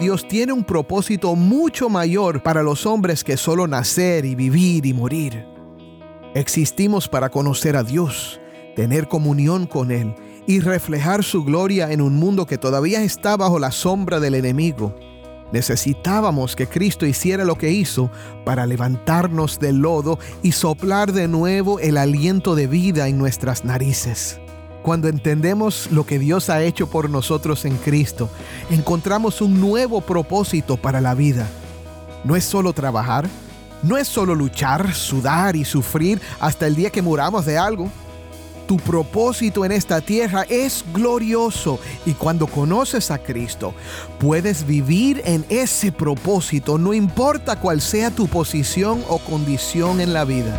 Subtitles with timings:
[0.00, 4.94] Dios tiene un propósito mucho mayor para los hombres que solo nacer y vivir y
[4.94, 5.44] morir.
[6.34, 8.40] Existimos para conocer a Dios,
[8.76, 10.14] tener comunión con Él
[10.46, 14.94] y reflejar su gloria en un mundo que todavía está bajo la sombra del enemigo.
[15.52, 18.10] Necesitábamos que Cristo hiciera lo que hizo
[18.44, 24.40] para levantarnos del lodo y soplar de nuevo el aliento de vida en nuestras narices.
[24.88, 28.30] Cuando entendemos lo que Dios ha hecho por nosotros en Cristo,
[28.70, 31.46] encontramos un nuevo propósito para la vida.
[32.24, 33.28] No es solo trabajar,
[33.82, 37.90] no es solo luchar, sudar y sufrir hasta el día que muramos de algo.
[38.66, 43.74] Tu propósito en esta tierra es glorioso y cuando conoces a Cristo,
[44.18, 50.24] puedes vivir en ese propósito, no importa cuál sea tu posición o condición en la
[50.24, 50.58] vida.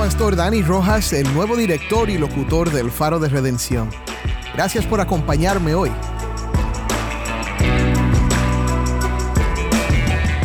[0.00, 3.90] Pastor Dani Rojas, el nuevo director y locutor del Faro de Redención.
[4.54, 5.90] Gracias por acompañarme hoy.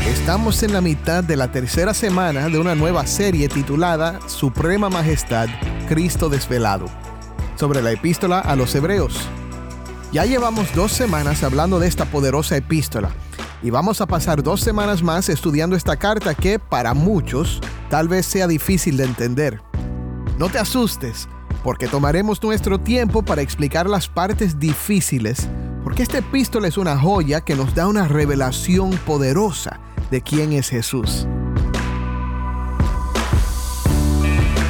[0.06, 5.48] Estamos en la mitad de la tercera semana de una nueva serie titulada Suprema Majestad,
[5.88, 6.88] Cristo Desvelado,
[7.56, 9.18] sobre la epístola a los Hebreos.
[10.12, 13.10] Ya llevamos dos semanas hablando de esta poderosa epístola
[13.64, 17.62] y vamos a pasar dos semanas más estudiando esta carta que para muchos
[17.96, 19.62] tal vez sea difícil de entender.
[20.38, 21.30] No te asustes,
[21.64, 25.48] porque tomaremos nuestro tiempo para explicar las partes difíciles,
[25.82, 29.80] porque esta epístola es una joya que nos da una revelación poderosa
[30.12, 31.26] de quién es Jesús.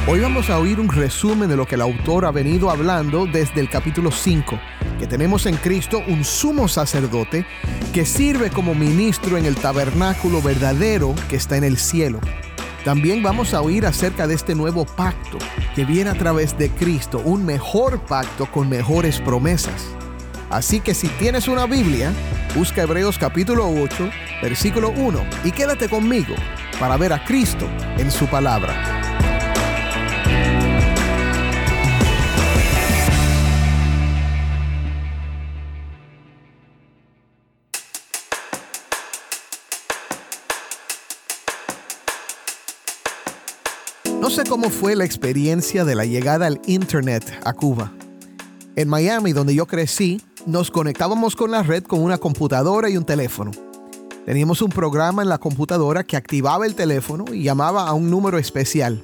[0.06, 3.60] Hoy vamos a oír un resumen de lo que el autor ha venido hablando desde
[3.60, 4.56] el capítulo 5,
[5.00, 7.44] que tenemos en Cristo un sumo sacerdote
[7.92, 12.20] que sirve como ministro en el tabernáculo verdadero que está en el cielo.
[12.86, 15.38] También vamos a oír acerca de este nuevo pacto
[15.74, 19.88] que viene a través de Cristo, un mejor pacto con mejores promesas.
[20.50, 22.12] Así que si tienes una Biblia,
[22.54, 24.08] busca Hebreos capítulo 8,
[24.40, 26.36] versículo 1 y quédate conmigo
[26.78, 27.66] para ver a Cristo
[27.98, 29.05] en su palabra.
[44.26, 47.92] No sé cómo fue la experiencia de la llegada al Internet a Cuba.
[48.74, 53.04] En Miami, donde yo crecí, nos conectábamos con la red con una computadora y un
[53.04, 53.52] teléfono.
[54.24, 58.36] Teníamos un programa en la computadora que activaba el teléfono y llamaba a un número
[58.36, 59.00] especial.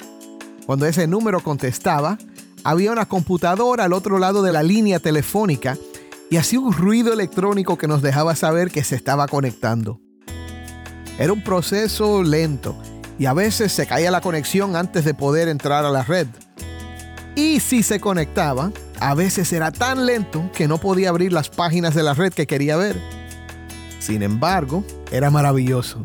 [0.66, 2.18] Cuando ese número contestaba,
[2.64, 5.78] había una computadora al otro lado de la línea telefónica
[6.30, 10.00] y hacía un ruido electrónico que nos dejaba saber que se estaba conectando.
[11.16, 12.74] Era un proceso lento
[13.18, 16.26] y a veces se caía la conexión antes de poder entrar a la red.
[17.34, 21.94] Y si se conectaba, a veces era tan lento que no podía abrir las páginas
[21.94, 23.00] de la red que quería ver.
[23.98, 26.02] Sin embargo, era maravilloso,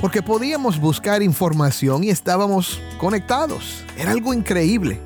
[0.00, 3.84] porque podíamos buscar información y estábamos conectados.
[3.98, 5.00] Era algo increíble.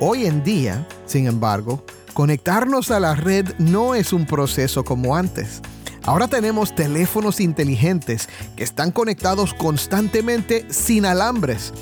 [0.00, 5.62] Hoy en día, sin embargo, conectarnos a la red no es un proceso como antes.
[6.06, 11.72] Ahora tenemos teléfonos inteligentes que están conectados constantemente sin alambres.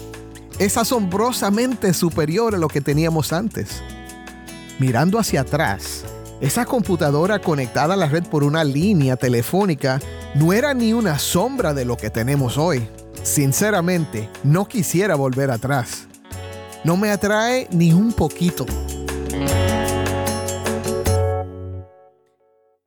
[0.58, 3.82] Es asombrosamente superior a lo que teníamos antes.
[4.78, 6.04] Mirando hacia atrás,
[6.40, 10.00] esa computadora conectada a la red por una línea telefónica
[10.34, 12.88] no era ni una sombra de lo que tenemos hoy.
[13.22, 16.06] Sinceramente, no quisiera volver atrás.
[16.82, 18.64] No me atrae ni un poquito.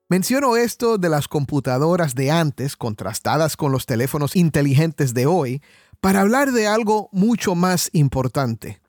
[0.09, 5.61] Menciono esto de las computadoras de antes contrastadas con los teléfonos inteligentes de hoy
[5.99, 8.79] para hablar de algo mucho más importante.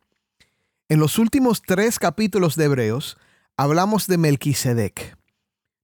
[0.88, 3.19] En los últimos tres capítulos de Hebreos
[3.56, 5.19] hablamos de Melquisedec.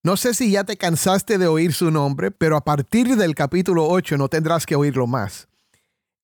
[0.05, 3.89] No sé si ya te cansaste de oír su nombre, pero a partir del capítulo
[3.89, 5.49] 8 no tendrás que oírlo más.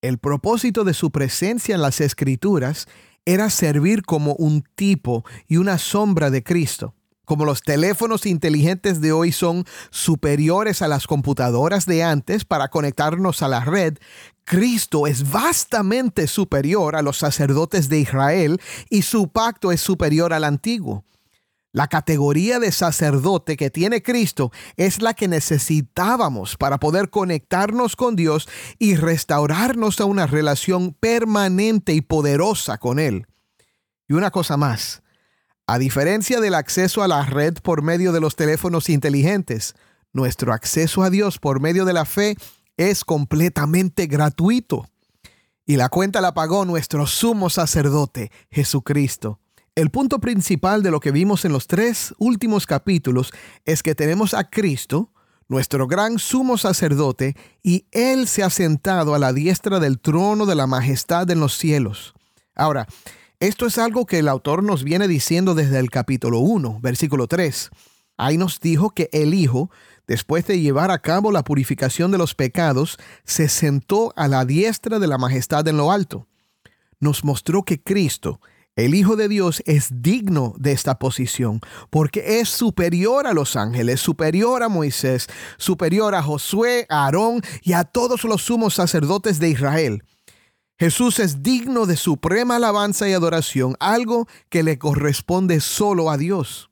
[0.03, 2.87] El propósito de su presencia en las escrituras
[3.25, 6.95] era servir como un tipo y una sombra de Cristo.
[7.31, 13.41] Como los teléfonos inteligentes de hoy son superiores a las computadoras de antes para conectarnos
[13.43, 13.99] a la red,
[14.43, 20.43] Cristo es vastamente superior a los sacerdotes de Israel y su pacto es superior al
[20.43, 21.05] antiguo.
[21.71, 28.17] La categoría de sacerdote que tiene Cristo es la que necesitábamos para poder conectarnos con
[28.17, 28.49] Dios
[28.81, 33.29] y restaurarnos a una relación permanente y poderosa con Él.
[34.09, 35.05] Y una cosa más,
[35.73, 39.77] a diferencia del acceso a la red por medio de los teléfonos inteligentes,
[40.13, 42.35] nuestro acceso a Dios por medio de la fe
[42.77, 44.89] es completamente gratuito.
[45.65, 49.39] Y la cuenta la pagó nuestro sumo sacerdote, Jesucristo.
[49.77, 53.31] El punto principal de lo que vimos en los tres últimos capítulos
[53.65, 55.13] es que tenemos a Cristo,
[55.47, 60.57] nuestro gran sumo sacerdote, y Él se ha sentado a la diestra del trono de
[60.57, 62.13] la majestad en los cielos.
[62.57, 62.89] Ahora,
[63.41, 67.71] esto es algo que el autor nos viene diciendo desde el capítulo 1, versículo 3.
[68.19, 69.71] Ahí nos dijo que el Hijo,
[70.07, 74.99] después de llevar a cabo la purificación de los pecados, se sentó a la diestra
[74.99, 76.29] de la majestad en lo alto.
[76.99, 78.43] Nos mostró que Cristo,
[78.77, 84.01] el Hijo de Dios es digno de esta posición porque es superior a los ángeles,
[84.01, 89.49] superior a Moisés, superior a Josué, a Aarón y a todos los sumos sacerdotes de
[89.49, 90.05] Israel.
[90.81, 96.71] Jesús es digno de suprema alabanza y adoración, algo que le corresponde solo a Dios.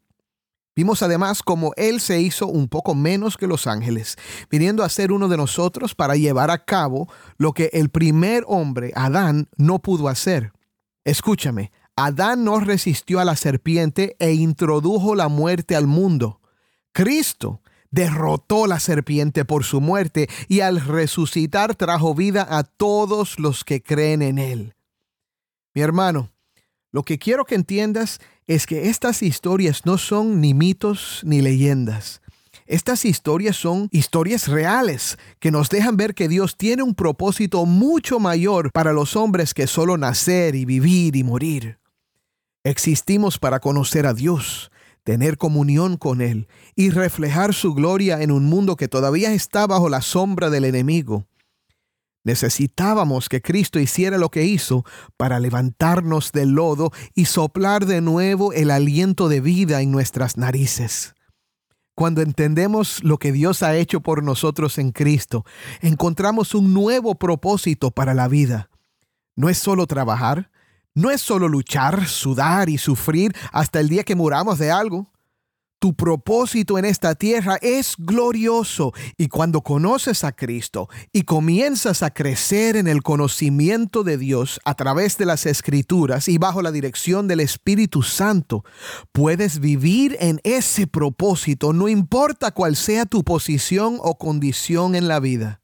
[0.75, 4.17] Vimos además cómo Él se hizo un poco menos que los ángeles,
[4.51, 7.07] viniendo a ser uno de nosotros para llevar a cabo
[7.37, 10.53] lo que el primer hombre, Adán, no pudo hacer.
[11.05, 16.41] Escúchame, Adán no resistió a la serpiente e introdujo la muerte al mundo.
[16.93, 17.61] Cristo
[17.91, 23.83] derrotó la serpiente por su muerte y al resucitar trajo vida a todos los que
[23.83, 24.75] creen en él.
[25.75, 26.31] Mi hermano,
[26.91, 32.23] lo que quiero que entiendas es que estas historias no son ni mitos ni leyendas.
[32.67, 38.21] Estas historias son historias reales que nos dejan ver que Dios tiene un propósito mucho
[38.21, 41.79] mayor para los hombres que solo nacer y vivir y morir.
[42.65, 44.71] Existimos para conocer a Dios,
[45.09, 49.89] tener comunión con Él y reflejar su gloria en un mundo que todavía está bajo
[49.89, 51.25] la sombra del enemigo.
[52.25, 54.85] Necesitábamos que Cristo hiciera lo que hizo
[55.17, 61.15] para levantarnos del lodo y soplar de nuevo el aliento de vida en nuestras narices.
[61.95, 65.47] Cuando entendemos lo que Dios ha hecho por nosotros en Cristo,
[65.81, 68.69] encontramos un nuevo propósito para la vida.
[69.37, 70.51] No es solo trabajar,
[70.99, 75.07] no es solo luchar, sudar y sufrir hasta el día que muramos de algo.
[75.79, 82.11] Tu propósito en esta tierra es glorioso y cuando conoces a Cristo y comienzas a
[82.11, 87.29] crecer en el conocimiento de Dios a través de las escrituras y bajo la dirección
[87.29, 88.65] del Espíritu Santo,
[89.13, 95.21] puedes vivir en ese propósito no importa cuál sea tu posición o condición en la
[95.21, 95.61] vida.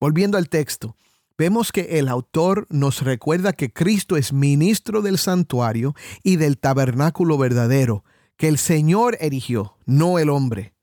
[0.00, 0.96] Volviendo al texto,
[1.36, 7.38] vemos que el autor nos recuerda que Cristo es ministro del santuario y del tabernáculo
[7.38, 8.04] verdadero,
[8.36, 10.74] que el Señor erigió, no el hombre.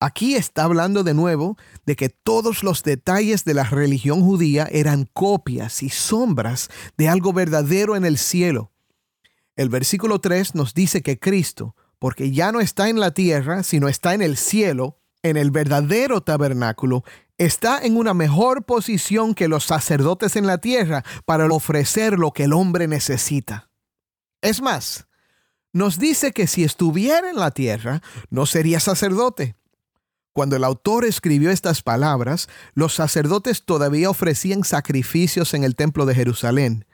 [0.00, 5.08] Aquí está hablando de nuevo de que todos los detalles de la religión judía eran
[5.12, 6.68] copias y sombras
[6.98, 8.70] de algo verdadero en el cielo.
[9.56, 13.88] El versículo 3 nos dice que Cristo, porque ya no está en la tierra, sino
[13.88, 17.02] está en el cielo, en el verdadero tabernáculo,
[17.38, 22.44] está en una mejor posición que los sacerdotes en la tierra para ofrecer lo que
[22.44, 23.70] el hombre necesita.
[24.40, 25.06] Es más,
[25.72, 29.56] nos dice que si estuviera en la tierra, no sería sacerdote.
[30.32, 36.14] Cuando el autor escribió estas palabras, los sacerdotes todavía ofrecían sacrificios en el templo de
[36.14, 36.86] Jerusalén.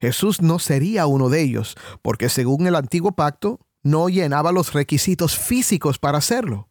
[0.00, 5.38] Jesús no sería uno de ellos, porque según el antiguo pacto, no llenaba los requisitos
[5.38, 6.68] físicos para hacerlo.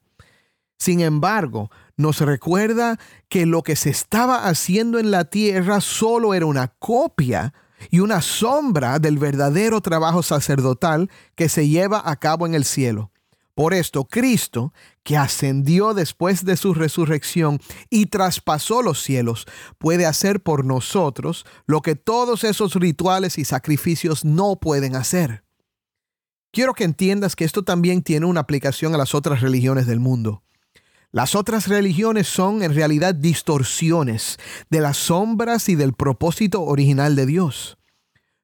[0.78, 3.00] Sin embargo, nos recuerda
[3.30, 7.54] que lo que se estaba haciendo en la tierra solo era una copia
[7.90, 13.12] y una sombra del verdadero trabajo sacerdotal que se lleva a cabo en el cielo.
[13.54, 14.74] Por esto, Cristo,
[15.04, 17.60] que ascendió después de su resurrección
[17.90, 19.46] y traspasó los cielos,
[19.78, 25.46] puede hacer por nosotros lo que todos esos rituales y sacrificios no pueden hacer.
[26.52, 30.44] Quiero que entiendas que esto también tiene una aplicación a las otras religiones del mundo.
[31.16, 34.38] Las otras religiones son en realidad distorsiones
[34.70, 37.78] de las sombras y del propósito original de Dios.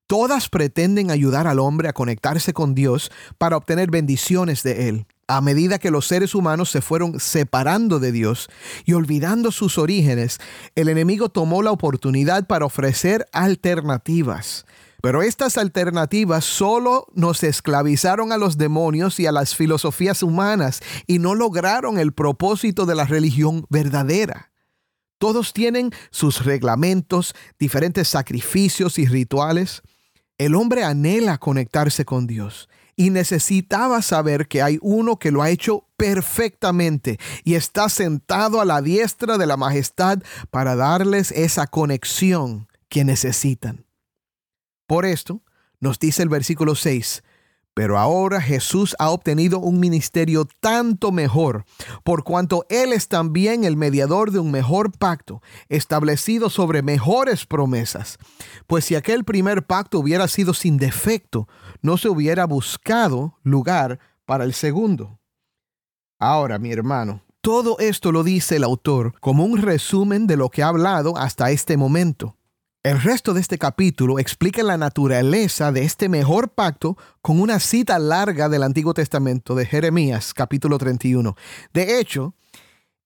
[0.08, 5.06] Todas pretenden ayudar al hombre a conectarse con Dios para obtener bendiciones de Él.
[5.28, 8.48] a medida que los seres humanos se fueron separando de Dios
[8.86, 10.40] y olvidando sus orígenes,
[10.76, 14.66] el enemigo tomó la oportunidad para ofrecer alternativas.
[15.02, 21.20] Pero estas alternativas solo nos esclavizaron a los demonios y a las filosofías humanas y
[21.20, 24.52] no lograron el propósito de la religión verdadera.
[25.18, 29.82] Todos tienen sus reglamentos, diferentes sacrificios y rituales.
[30.38, 35.50] El hombre anhela conectarse con Dios y necesitaba saber que hay uno que lo ha
[35.50, 42.68] hecho perfectamente y está sentado a la diestra de la majestad para darles esa conexión
[42.90, 43.86] que necesitan.
[44.92, 45.42] Por esto,
[45.80, 47.24] nos dice el versículo 6,
[47.74, 51.64] pero ahora Jesús ha obtenido un ministerio tanto mejor,
[52.04, 58.18] por cuanto Él es también el mediador de un mejor pacto, establecido sobre mejores promesas.
[58.68, 61.48] Pues si aquel primer pacto hubiera sido sin defecto,
[61.82, 65.22] no se hubiera buscado lugar para el segundo.
[66.20, 70.64] Ahora, mi hermano, todo esto lo dice el autor como un resumen de lo que
[70.64, 72.36] ha hablado hasta este momento.
[72.84, 78.00] El resto de este capítulo explica la naturaleza de este mejor pacto con una cita
[78.00, 81.36] larga del Antiguo Testamento de Jeremías, capítulo 31.
[81.76, 82.34] De hecho,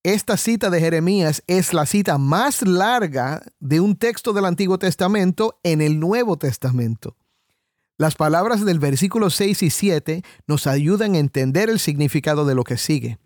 [0.02, 5.60] esta cita de Jeremías es la cita más larga de un texto del Antiguo Testamento
[5.62, 7.18] en el Nuevo Testamento.
[7.98, 12.64] Las palabras del versículo 6 y 7 nos ayudan a entender el significado de lo
[12.64, 13.18] que sigue.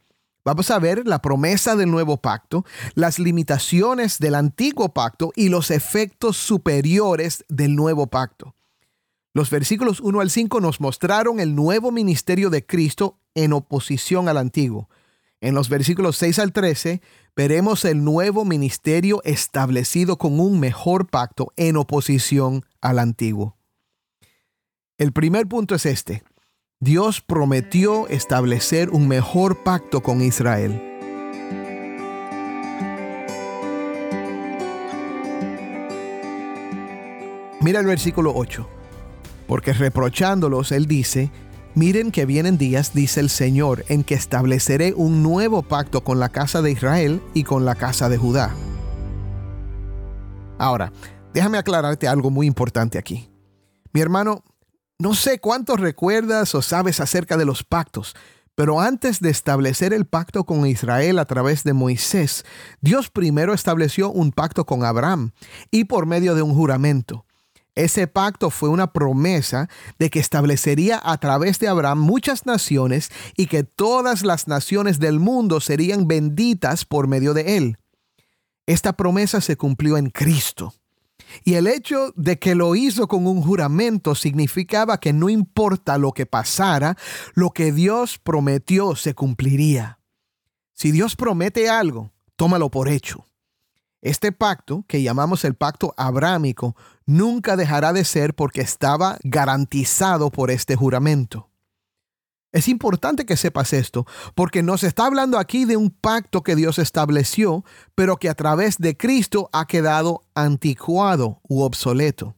[0.46, 2.66] Vamos a ver la promesa del nuevo pacto,
[2.96, 8.56] las limitaciones del antiguo pacto y los efectos superiores del nuevo pacto.
[9.34, 14.38] Los versículos 1 al 5 nos mostraron el nuevo ministerio de Cristo en oposición al
[14.38, 14.90] antiguo.
[15.42, 17.02] En los versículos 6 al 13
[17.36, 23.56] veremos el nuevo ministerio establecido con un mejor pacto en oposición al antiguo.
[24.98, 26.24] El primer punto es este.
[26.82, 30.82] Dios prometió establecer un mejor pacto con Israel.
[37.60, 38.66] Mira el versículo 8.
[39.46, 41.32] Porque reprochándolos, él dice,
[41.76, 46.30] miren que vienen días, dice el Señor, en que estableceré un nuevo pacto con la
[46.30, 48.56] casa de Israel y con la casa de Judá.
[50.58, 50.94] Ahora,
[51.34, 53.30] déjame aclararte algo muy importante aquí.
[53.92, 54.46] Mi hermano,
[55.00, 58.16] no sé cuánto recuerdas o sabes acerca de los pactos,
[58.54, 62.44] pero antes de establecer el pacto con Israel a través de Moisés,
[62.82, 65.32] Dios primero estableció un pacto con Abraham
[65.72, 67.26] y por medio de un juramento.
[67.76, 73.46] Ese pacto fue una promesa de que establecería a través de Abraham muchas naciones y
[73.46, 77.78] que todas las naciones del mundo serían benditas por medio de él.
[78.66, 80.74] Esta promesa se cumplió en Cristo.
[81.44, 86.12] Y el hecho de que lo hizo con un juramento significaba que no importa lo
[86.12, 86.98] que pasara,
[87.34, 90.00] lo que Dios prometió se cumpliría.
[90.74, 93.26] Si Dios promete algo, tómalo por hecho.
[94.02, 100.52] Este pacto, que llamamos el pacto abrámico, nunca dejará de ser porque estaba garantizado por
[100.52, 101.50] este juramento.
[102.52, 106.80] Es importante que sepas esto, porque nos está hablando aquí de un pacto que Dios
[106.80, 107.64] estableció,
[107.94, 112.36] pero que a través de Cristo ha quedado anticuado u obsoleto.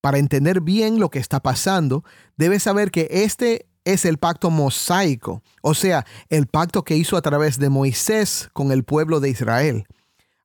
[0.00, 2.04] Para entender bien lo que está pasando,
[2.36, 7.22] debes saber que este es el pacto mosaico, o sea, el pacto que hizo a
[7.22, 9.86] través de Moisés con el pueblo de Israel.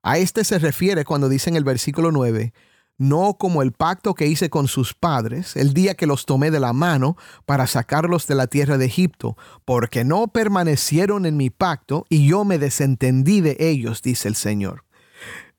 [0.02, 2.54] A este se refiere cuando dice en el versículo 9,
[2.98, 6.60] no como el pacto que hice con sus padres el día que los tomé de
[6.60, 12.06] la mano para sacarlos de la tierra de Egipto, porque no permanecieron en mi pacto
[12.10, 14.84] y yo me desentendí de ellos, dice el Señor.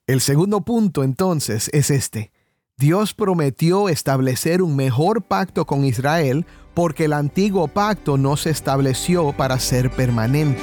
[0.07, 2.33] El segundo punto entonces es este.
[2.76, 9.33] Dios prometió establecer un mejor pacto con Israel porque el antiguo pacto no se estableció
[9.33, 10.62] para ser permanente.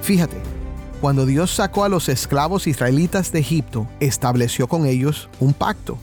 [0.00, 0.38] Fíjate,
[0.98, 5.98] cuando Dios sacó a los esclavos israelitas de Egipto, estableció con ellos un pacto.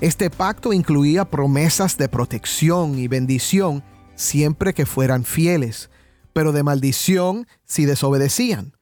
[0.00, 3.82] Este pacto incluía promesas de protección y bendición
[4.16, 5.90] siempre que fueran fieles,
[6.32, 8.76] pero de maldición si desobedecían.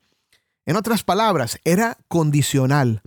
[0.65, 3.03] En otras palabras, era condicional.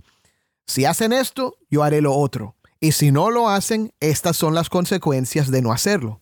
[0.66, 2.54] Si hacen esto, yo haré lo otro.
[2.80, 6.20] Y si no lo hacen, estas son las consecuencias de no hacerlo.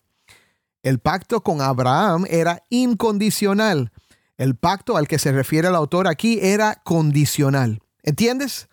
[0.82, 3.92] El pacto con Abraham era incondicional
[4.36, 7.80] el pacto al que se refiere el autor aquí era condicional.
[8.02, 8.68] ¿Entiendes?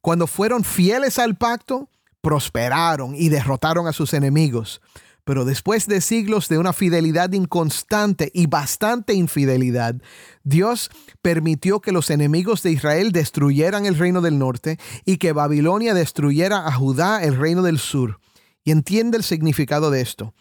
[0.00, 1.88] Cuando fueron fieles al pacto,
[2.20, 4.80] prosperaron y derrotaron a sus enemigos.
[5.24, 9.96] Pero después de siglos de una fidelidad inconstante y bastante infidelidad,
[10.42, 10.90] Dios
[11.22, 16.66] permitió que los enemigos de Israel destruyeran el reino del norte y que Babilonia destruyera
[16.66, 18.20] a Judá el reino del sur.
[18.64, 20.34] Y entiende el significado de esto.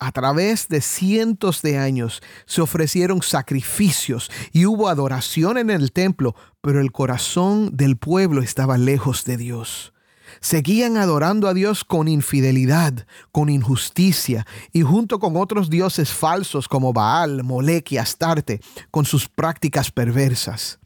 [0.00, 6.36] A través de cientos de años se ofrecieron sacrificios y hubo adoración en el templo,
[6.60, 9.92] pero el corazón del pueblo estaba lejos de Dios.
[10.40, 16.92] Seguían adorando a Dios con infidelidad, con injusticia y junto con otros dioses falsos como
[16.92, 18.60] Baal, Molec y Astarte,
[18.92, 20.78] con sus prácticas perversas.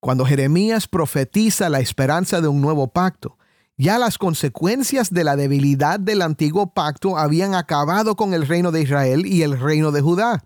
[0.00, 3.36] Cuando Jeremías profetiza la esperanza de un nuevo pacto,
[3.76, 8.82] ya las consecuencias de la debilidad del antiguo pacto habían acabado con el reino de
[8.82, 10.44] Israel y el reino de Judá.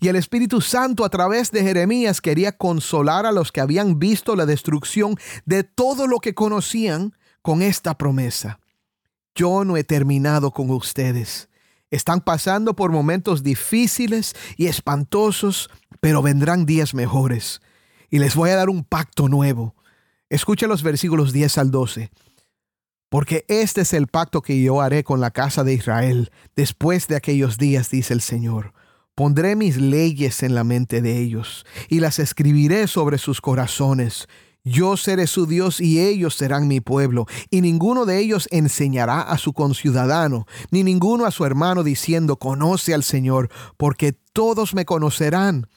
[0.00, 4.34] Y el Espíritu Santo a través de Jeremías quería consolar a los que habían visto
[4.34, 8.58] la destrucción de todo lo que conocían con esta promesa.
[9.34, 11.48] Yo no he terminado con ustedes.
[11.90, 15.70] Están pasando por momentos difíciles y espantosos,
[16.00, 17.60] pero vendrán días mejores.
[18.10, 19.74] Y les voy a dar un pacto nuevo.
[20.30, 22.10] Escucha los versículos 10 al 12
[23.08, 27.16] porque este es el pacto que yo haré con la casa de Israel después de
[27.16, 28.72] aquellos días, dice el Señor.
[29.14, 34.28] Pondré mis leyes en la mente de ellos y las escribiré sobre sus corazones.
[34.62, 39.38] Yo seré su Dios y ellos serán mi pueblo, y ninguno de ellos enseñará a
[39.38, 45.68] su conciudadano, ni ninguno a su hermano diciendo, conoce al Señor, porque todos me conocerán,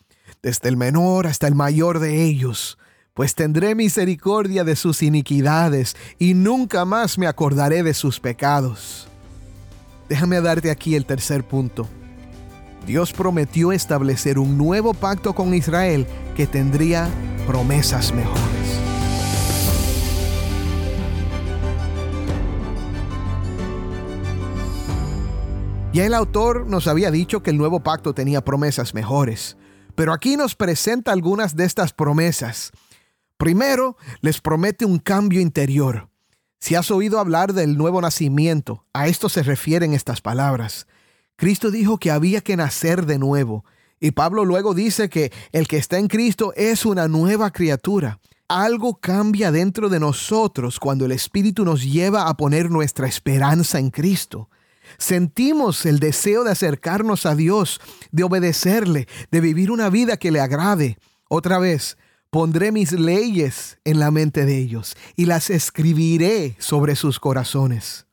[0.42, 2.80] desde el menor hasta el mayor de ellos
[3.20, 9.10] pues tendré misericordia de sus iniquidades y nunca más me acordaré de sus pecados.
[10.08, 11.86] Déjame darte aquí el tercer punto.
[12.88, 16.08] Dios prometió establecer un nuevo pacto con Israel
[16.38, 17.10] que tendría
[17.46, 18.40] promesas mejores.
[25.92, 29.58] Ya el autor nos había dicho que el nuevo pacto tenía promesas mejores,
[29.96, 32.72] pero aquí nos presenta algunas de estas promesas
[33.40, 36.10] Primero, les promete un cambio interior.
[36.60, 40.88] Si has oído hablar del nuevo nacimiento, a esto se refieren estas palabras.
[41.38, 43.64] Cristo dijo que había que nacer de nuevo.
[43.98, 48.20] Y Pablo luego dice que el que está en Cristo es una nueva criatura.
[48.50, 53.90] Algo cambia dentro de nosotros cuando el Espíritu nos lleva a poner nuestra esperanza en
[53.90, 54.50] Cristo.
[54.98, 57.80] Sentimos el deseo de acercarnos a Dios,
[58.12, 60.98] de obedecerle, de vivir una vida que le agrade.
[61.30, 61.96] Otra vez,
[62.32, 68.06] Pondré mis leyes en la mente de ellos y las escribiré sobre sus corazones.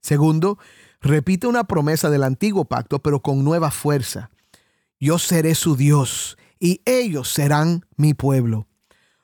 [0.00, 0.58] Segundo,
[1.00, 4.30] repite una promesa del antiguo pacto, pero con nueva fuerza.
[5.00, 8.68] Yo seré su Dios y ellos serán mi pueblo.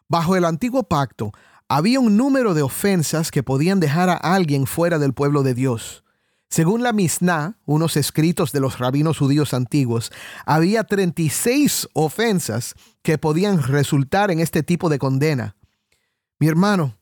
[0.08, 1.32] Bajo el antiguo pacto
[1.68, 6.03] había un número de ofensas que podían dejar a alguien fuera del pueblo de Dios.
[6.54, 10.12] Según la Mishnah, unos escritos de los rabinos judíos antiguos,
[10.46, 15.56] había 36 ofensas que podían resultar en este tipo de condena.
[16.38, 16.96] Mi hermano,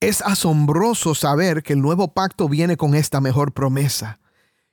[0.00, 4.18] es asombroso saber que el nuevo pacto viene con esta mejor promesa.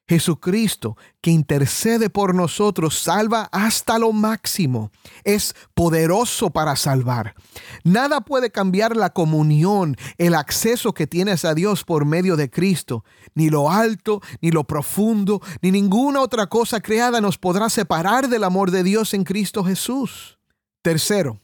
[0.07, 4.91] Jesucristo, que intercede por nosotros, salva hasta lo máximo.
[5.23, 7.35] Es poderoso para salvar.
[7.83, 13.05] Nada puede cambiar la comunión, el acceso que tienes a Dios por medio de Cristo.
[13.33, 18.43] Ni lo alto, ni lo profundo, ni ninguna otra cosa creada nos podrá separar del
[18.43, 20.37] amor de Dios en Cristo Jesús.
[20.81, 21.39] Tercero,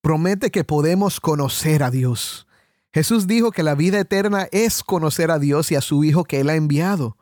[0.00, 2.46] promete que podemos conocer a Dios.
[2.92, 6.40] Jesús dijo que la vida eterna es conocer a Dios y a su Hijo que
[6.40, 7.16] Él ha enviado.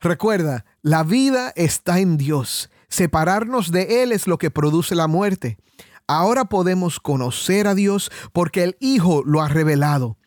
[0.00, 2.70] Recuerda, la vida está en Dios.
[2.88, 5.58] Separarnos de Él es lo que produce la muerte.
[6.06, 10.18] Ahora podemos conocer a Dios porque el Hijo lo ha revelado.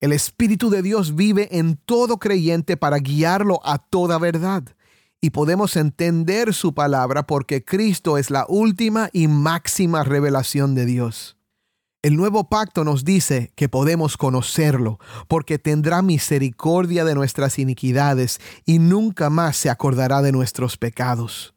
[0.00, 4.62] El Espíritu de Dios vive en todo creyente para guiarlo a toda verdad.
[5.20, 11.37] Y podemos entender su palabra porque Cristo es la última y máxima revelación de Dios.
[12.00, 18.78] El nuevo pacto nos dice que podemos conocerlo, porque tendrá misericordia de nuestras iniquidades y
[18.78, 21.54] nunca más se acordará de nuestros pecados.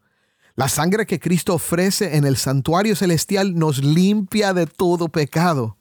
[0.56, 5.78] La sangre que Cristo ofrece en el santuario celestial nos limpia de todo pecado.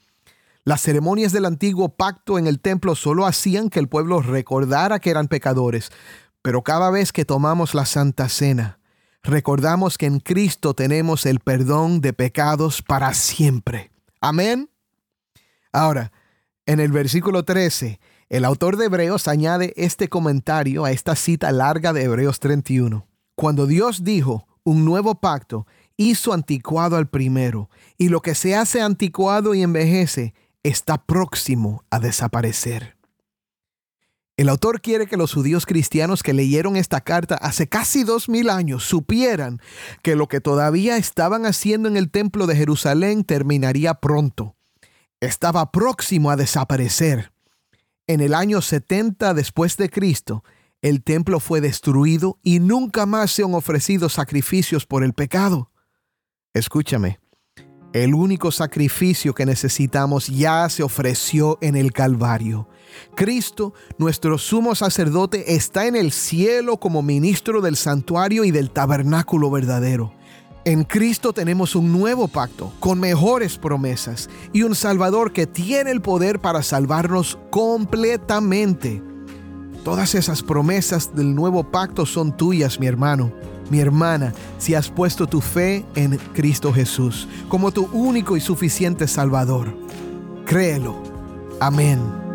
[0.65, 5.09] Las ceremonias del antiguo pacto en el templo solo hacían que el pueblo recordara que
[5.09, 5.91] eran pecadores,
[6.43, 8.79] pero cada vez que tomamos la Santa Cena,
[9.23, 13.91] recordamos que en Cristo tenemos el perdón de pecados para siempre.
[14.21, 14.71] Amén.
[15.73, 16.13] Ahora,
[16.67, 21.93] en el versículo 13, el autor de Hebreos añade este comentario a esta cita larga
[21.93, 23.07] de Hebreos 31.
[23.35, 28.83] Cuando Dios dijo, un nuevo pacto, hizo anticuado al primero, y lo que se hace
[28.83, 33.00] anticuado y envejece está próximo a desaparecer.
[34.41, 38.49] El autor quiere que los judíos cristianos que leyeron esta carta hace casi dos mil
[38.49, 39.61] años supieran
[40.03, 44.57] que lo que todavía estaban haciendo en el templo de Jerusalén terminaría pronto.
[45.21, 47.33] Estaba próximo a desaparecer.
[48.07, 50.43] En el año 70 después de Cristo,
[50.81, 55.71] El templo fue destruido y nunca más se han ofrecido sacrificios por el pecado.
[56.55, 57.21] Escúchame,
[57.93, 62.71] el único sacrificio que necesitamos ya se ofreció en el Calvario.
[63.15, 69.51] Cristo, nuestro sumo sacerdote, está en el cielo como ministro del santuario y del tabernáculo
[69.51, 70.13] verdadero.
[70.65, 76.03] En Cristo tenemos un nuevo pacto con mejores promesas y un Salvador que tiene el
[76.03, 79.03] poder para salvarnos completamente.
[79.85, 83.33] Todas esas promesas del nuevo pacto son tuyas, mi hermano,
[83.71, 89.09] mi hermana, si has puesto tu fe en Cristo Jesús como tu único y suficiente
[89.09, 89.75] Salvador.
[90.45, 91.03] Créelo.
[91.59, 92.30] Amén.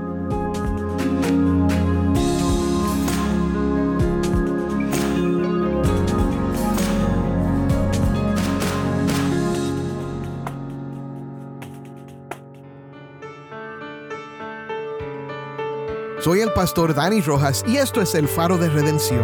[16.25, 19.23] Soy el pastor Dani Rojas y esto es el faro de redención.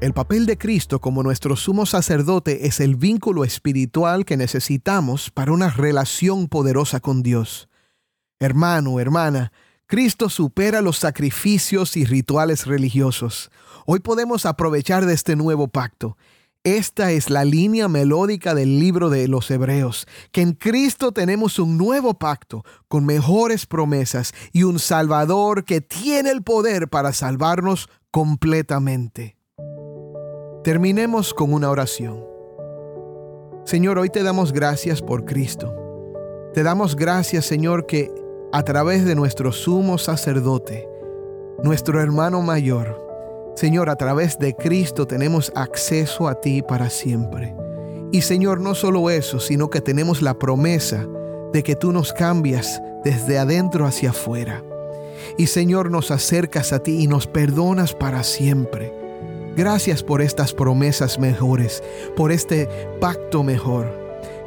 [0.00, 5.52] El papel de Cristo como nuestro sumo sacerdote es el vínculo espiritual que necesitamos para
[5.52, 7.68] una relación poderosa con Dios.
[8.40, 9.52] Hermano, hermana,
[9.84, 13.50] Cristo supera los sacrificios y rituales religiosos.
[13.84, 16.16] Hoy podemos aprovechar de este nuevo pacto
[16.76, 21.78] esta es la línea melódica del libro de los Hebreos, que en Cristo tenemos un
[21.78, 29.36] nuevo pacto con mejores promesas y un Salvador que tiene el poder para salvarnos completamente.
[30.64, 32.24] Terminemos con una oración.
[33.64, 35.74] Señor, hoy te damos gracias por Cristo.
[36.54, 38.10] Te damos gracias, Señor, que
[38.52, 40.88] a través de nuestro sumo sacerdote,
[41.62, 43.07] nuestro hermano mayor,
[43.58, 47.56] Señor, a través de Cristo tenemos acceso a ti para siempre.
[48.12, 51.04] Y Señor, no solo eso, sino que tenemos la promesa
[51.52, 54.62] de que tú nos cambias desde adentro hacia afuera.
[55.36, 58.92] Y Señor, nos acercas a ti y nos perdonas para siempre.
[59.56, 61.82] Gracias por estas promesas mejores,
[62.14, 62.68] por este
[63.00, 63.88] pacto mejor.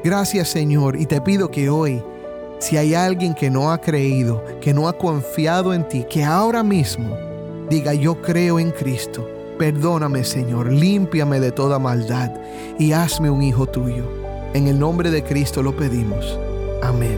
[0.06, 2.02] Gracias Señor y te pido que hoy,
[2.60, 6.64] si hay alguien que no ha creído, que no ha confiado en ti, que ahora
[6.64, 7.31] mismo
[7.72, 9.28] diga yo creo en Cristo.
[9.58, 12.30] Perdóname Señor, límpiame de toda maldad
[12.78, 14.04] y hazme un hijo tuyo.
[14.54, 16.38] En el nombre de Cristo lo pedimos.
[16.84, 17.18] Amén.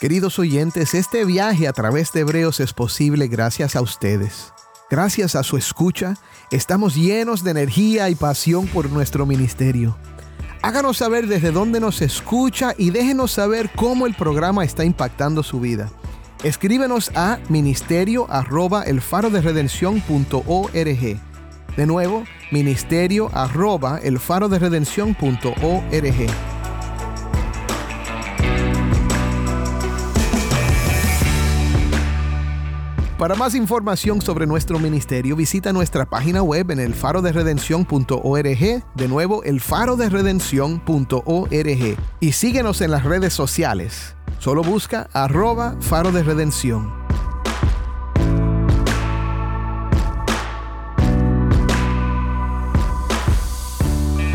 [0.00, 4.52] Queridos oyentes, este viaje a través de Hebreos es posible gracias a ustedes.
[4.90, 6.16] Gracias a su escucha,
[6.50, 9.96] estamos llenos de energía y pasión por nuestro ministerio.
[10.64, 15.60] Háganos saber desde dónde nos escucha y déjenos saber cómo el programa está impactando su
[15.60, 15.90] vida.
[16.42, 19.42] Escríbenos a ministerio arroba el faro de.
[21.76, 26.53] De nuevo, ministerio arroba el faro de.
[33.24, 41.96] Para más información sobre nuestro ministerio, visita nuestra página web en elfaroderedención.org, de nuevo elfaroderedención.org,
[42.20, 44.14] y síguenos en las redes sociales.
[44.40, 46.92] Solo busca arroba faro de redención.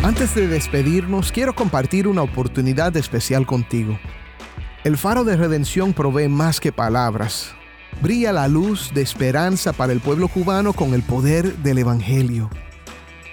[0.02, 4.00] Antes de despedirnos, quiero compartir una oportunidad especial contigo.
[4.84, 7.54] El faro de redención provee más que palabras
[8.02, 12.50] brilla la luz de esperanza para el pueblo cubano con el poder del Evangelio.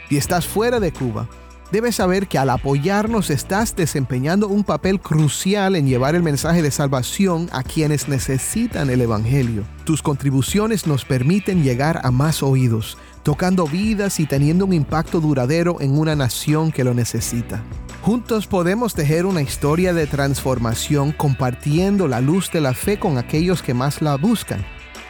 [0.09, 1.29] Si estás fuera de Cuba,
[1.73, 6.71] debes saber que al apoyarnos estás desempeñando un papel crucial en llevar el mensaje de
[6.71, 9.65] salvación a quienes necesitan el Evangelio.
[9.85, 15.81] Tus contribuciones nos permiten llegar a más oídos, tocando vidas y teniendo un impacto duradero
[15.81, 17.63] en una nación que lo necesita.
[18.07, 23.65] Juntos podemos tejer una historia de transformación compartiendo la luz de la fe con aquellos
[23.65, 24.65] que más la buscan.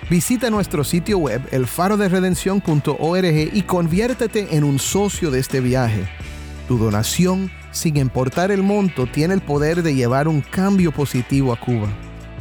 [0.09, 6.09] Visita nuestro sitio web elfaroderedención.org y conviértete en un socio de este viaje.
[6.69, 11.61] Tu donación, sin importar el monto, tiene el poder de llevar un cambio positivo a
[11.61, 11.89] Cuba.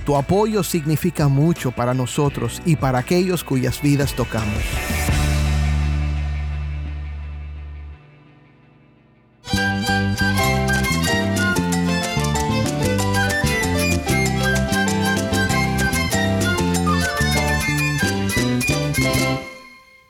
[0.06, 4.63] Tu apoyo significa mucho para nosotros y para aquellos cuyas vidas tocamos.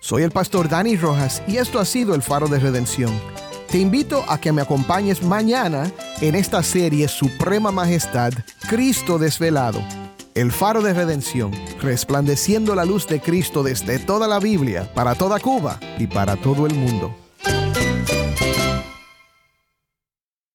[0.06, 3.12] Soy el pastor Dani Rojas y esto ha sido el faro de redención.
[3.72, 5.92] Te invito a que me acompañes mañana
[6.22, 8.32] en esta serie Suprema Majestad,
[8.70, 9.82] Cristo desvelado,
[10.36, 11.50] el faro de redención,
[11.82, 16.68] resplandeciendo la luz de Cristo desde toda la Biblia, para toda Cuba y para todo
[16.68, 17.25] el mundo.